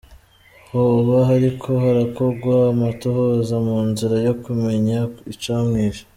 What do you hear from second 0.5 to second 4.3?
Hoba hariko harakogwa amatohoza mu nzira